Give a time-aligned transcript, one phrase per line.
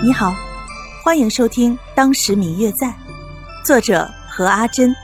[0.00, 0.32] 你好，
[1.02, 2.86] 欢迎收听《当时明月在》，
[3.64, 4.94] 作者何阿珍，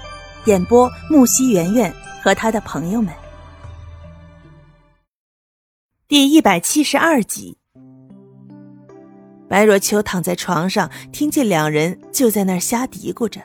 [0.45, 3.13] 演播木西圆圆和他的朋友们。
[6.07, 7.59] 第一百七十二集，
[9.49, 13.41] 白若秋躺在床上，听见两人就在那儿瞎嘀咕着。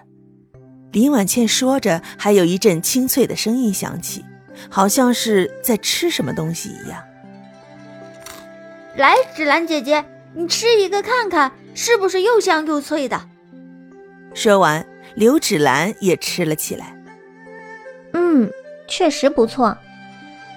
[0.91, 4.23] 林婉倩说着，还有一阵清脆的声音响起，
[4.69, 7.03] 好像是在吃什么东西一样。
[8.95, 10.05] 来，芷兰姐姐。
[10.35, 13.19] 你吃一个看看，是不是又香又脆的？
[14.33, 16.95] 说完，刘芷兰也吃了起来。
[18.13, 18.49] 嗯，
[18.87, 19.75] 确实不错。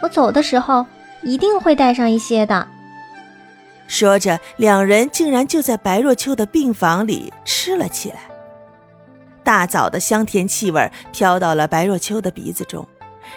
[0.02, 0.84] 我走的时候
[1.22, 2.68] 一定会带上一些的。
[3.88, 8.20] 说着，两人竟然就在白若秋的病房里吃了起来。
[9.42, 12.86] 大枣的香甜气味飘到了白若秋的鼻子中，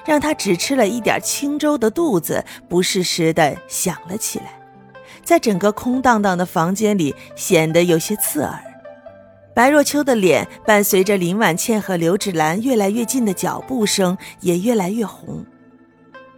[0.06, 4.60] 让他只吃了一点清粥的肚子不适时的响了起来。
[5.26, 8.58] 在整个空荡荡的房间里，显得有些刺耳。
[9.54, 15.46] 白若秋的脸伴随着林婉倩和刘芷兰越来越近的脚步声，也越来越红。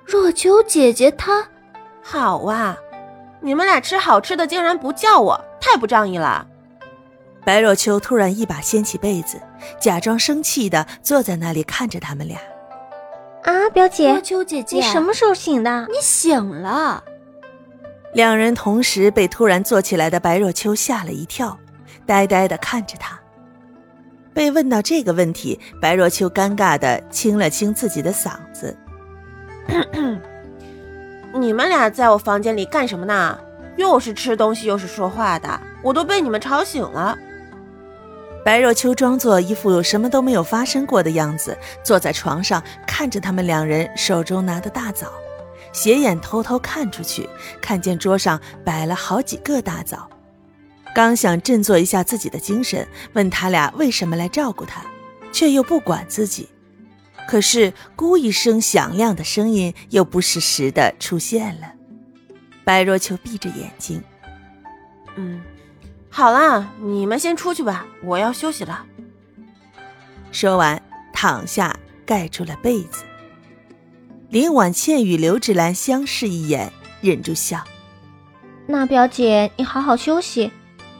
[0.05, 1.47] 若秋姐姐，她
[2.01, 2.77] 好啊！
[3.41, 6.47] 你们俩吃好吃的，竟然不叫我，太不仗义了。
[7.43, 9.41] 白若秋突然一把掀起被子，
[9.79, 12.37] 假装生气的坐在那里看着他们俩。
[13.43, 15.87] 啊，表姐，若秋姐姐，你什么时候醒的？
[15.87, 17.03] 你醒了。
[18.13, 21.57] 两人同时被突然坐起来的白若秋吓了一跳，
[22.05, 23.19] 呆呆的看着他。
[24.33, 28.75] 被问到这个问题，白若秋尴尬的清了清自己的嗓子
[31.33, 33.39] ：“你们俩在我房间里干什么呢？
[33.75, 37.17] 又是吃东西又是说话的，我都被你们吵醒了。”
[38.45, 45.11] 白若秋装作一副什么都没有发生过的样子，坐在床上看着他们两人手中拿的大枣。
[45.77, 47.29] 斜眼偷偷看出去，
[47.61, 50.09] 看见桌上摆了好几个大枣，
[50.95, 54.81] 刚想振作一下自己的精神，问他俩为什么来照顾他，
[55.31, 56.49] 却又不管自己。
[57.27, 61.71] 可是咕一声响亮的声音又不时时的出现了。
[62.65, 64.01] 白若秋闭着眼睛，
[65.15, 65.39] 嗯，
[66.09, 68.83] 好啦，你们先出去吧，我要休息了。
[70.31, 70.81] 说完，
[71.13, 73.03] 躺下盖住了被子。
[74.29, 77.63] 林婉倩与刘芷兰相视一眼，忍住笑。
[78.65, 80.51] 那表姐，你好好休息，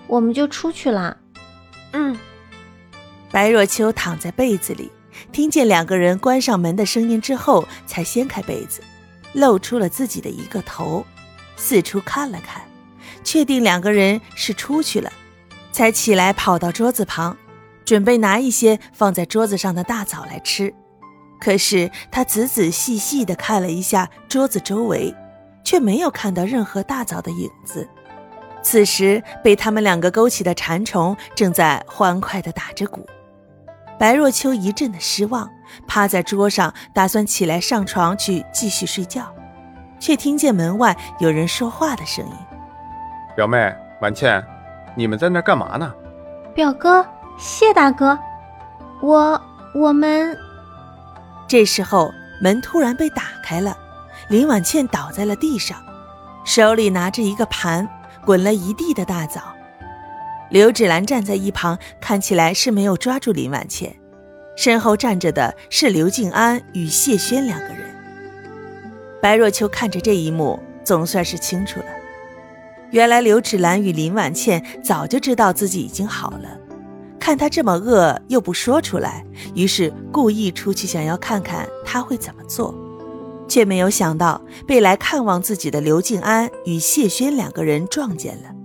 [0.08, 1.18] 我们就出去啦。
[1.92, 2.18] 嗯。
[3.30, 4.90] 白若秋躺在被子里，
[5.34, 8.82] 听见两个人关上门的声音之后，才掀开被子，
[9.34, 11.06] 露出了自己的一个头，
[11.58, 12.62] 四处看了看，
[13.26, 15.12] 确定两个人是出去了，
[15.74, 17.36] 才起来跑到桌子旁，
[17.84, 20.74] 准备拿一些放在桌子上的大枣来吃。
[21.40, 25.14] 可是他仔仔细细地看了一下桌子周围，
[25.64, 27.88] 却没有看到任何大枣的影子。
[28.64, 33.06] 此时被他们两个勾起的馋虫正在欢快地打着鼓。
[33.98, 35.50] 白若秋一阵的失望，
[35.88, 39.34] 趴在桌上打算起来上床去继续睡觉，
[40.00, 42.34] 却听见门外有人说话的声音
[43.36, 44.44] ：“表妹，婉倩，
[44.96, 45.94] 你们在那干嘛呢
[46.54, 47.06] ？”“表哥，
[47.38, 48.18] 谢大哥，
[49.02, 49.42] 我
[49.74, 50.38] 我们。”
[51.48, 53.78] 这时候，门突然被打开了，
[54.28, 55.82] 林婉倩倒在了地上，
[56.46, 57.88] 手里拿着一个盘，
[58.26, 59.42] 滚了一地的大枣。
[60.50, 63.96] 刘芷兰站在一旁，看起来是没有抓住林婉倩，
[64.56, 67.96] 身后站着的是刘静安与谢轩两个人。
[69.22, 71.86] 白若秋看着这一幕，总算是清楚了，
[72.92, 76.58] 原来刘芷兰与林婉倩早就知道自己已经好了。
[77.28, 82.74] 看他这么饿又不说出来，于是故意出去想要看看他会怎么做，
[83.50, 88.56] 却没有想到被来看望自己的刘静安与谢轩两个人撞见了。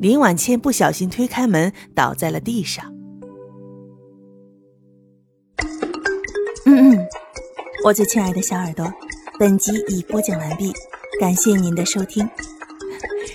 [0.00, 2.94] 林婉倩不小心推开门，倒在了地上。
[6.64, 7.06] 嗯嗯，
[7.84, 8.86] 我最亲爱的小耳朵，
[9.36, 10.72] 本集已播讲完毕，
[11.18, 12.24] 感谢您的收听。